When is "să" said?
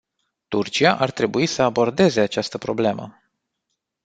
1.45-1.61